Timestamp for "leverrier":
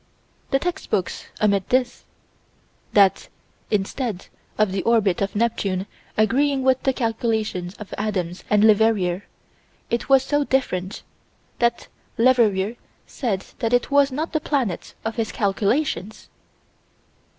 8.63-9.25, 12.17-12.77